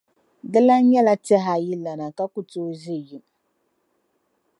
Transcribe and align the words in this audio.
Dilana 0.51 0.85
nyɛla 0.89 1.13
tɛhaayilana 1.25 2.05
ka 2.17 2.25
ku 2.33 2.41
tooi 2.51 2.75
ʒe 2.83 2.93
yim. 3.07 3.23